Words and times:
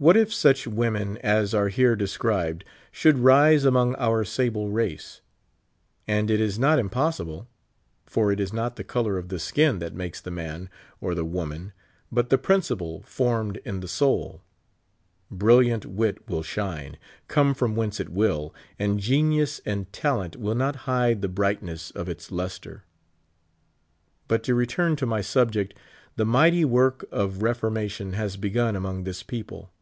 What 0.00 0.16
if 0.16 0.32
such 0.32 0.64
women 0.68 1.18
as 1.24 1.52
are 1.54 1.66
here 1.70 1.96
described 1.96 2.64
should 2.92 3.18
rise 3.18 3.64
among 3.64 3.96
our 3.96 4.22
sable 4.24 4.68
race? 4.70 5.22
And 6.06 6.30
it 6.30 6.40
is 6.40 6.56
not 6.56 6.78
impossible; 6.78 7.48
for 8.06 8.30
it 8.30 8.38
is 8.38 8.52
not 8.52 8.76
the 8.76 8.84
color 8.84 9.18
of 9.18 9.28
the 9.28 9.40
skin 9.40 9.80
that 9.80 9.96
makes 9.96 10.20
the 10.20 10.30
man 10.30 10.68
or 11.00 11.16
the 11.16 11.24
woman, 11.24 11.72
but 12.12 12.30
the 12.30 12.38
principle 12.38 13.02
formed 13.06 13.56
in 13.64 13.80
the 13.80 13.88
soul. 13.88 14.40
Brilliant 15.32 15.84
wit 15.84 16.28
will 16.28 16.44
shine, 16.44 16.96
come 17.26 17.52
from 17.52 17.74
whence 17.74 17.98
it 17.98 18.08
will; 18.10 18.54
and 18.78 19.00
genius 19.00 19.60
and 19.66 19.92
talent 19.92 20.36
will 20.36 20.54
not 20.54 20.76
hide 20.86 21.22
the 21.22 21.28
brightness 21.28 21.90
of 21.90 22.08
its 22.08 22.30
lustre. 22.30 22.84
But 24.28 24.44
to 24.44 24.54
return 24.54 24.94
to 24.94 25.06
my 25.06 25.22
subject. 25.22 25.74
The 26.14 26.24
mighty 26.24 26.64
work 26.64 27.04
of 27.10 27.32
fp 27.34 27.56
formation 27.56 28.12
has 28.14 28.36
begun 28.36 28.76
among 28.76 29.02
this 29.02 29.24
people. 29.24 29.72